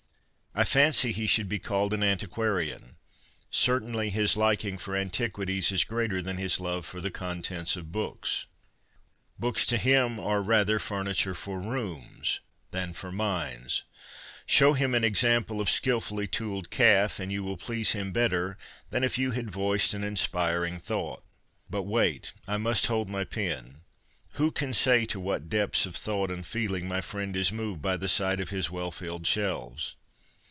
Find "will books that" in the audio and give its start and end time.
17.45-17.73